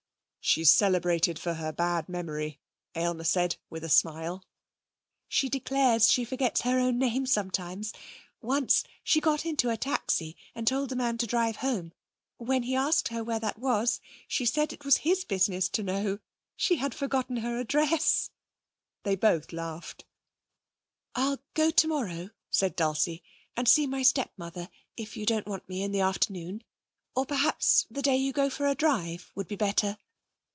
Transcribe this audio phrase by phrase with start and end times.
[0.43, 2.59] 'She's celebrated for her bad memory,'
[2.95, 4.43] Aylmer said, with a smile.
[5.29, 7.93] 'She declares she forgets her own name sometimes.
[8.41, 11.93] Once she got into a taxi and told the man to drive home.
[12.37, 16.17] When he asked where that was, she said it was his business to know.
[16.57, 18.31] She had forgotten her address.'
[19.03, 20.05] They both laughed.
[21.13, 23.23] 'I'll go tomorrow,' said Dulcie,
[23.55, 26.63] 'and see my stepmother, if you don't want me in the afternoon.
[27.15, 29.99] Or, perhaps, the day you go for a drive would be better.'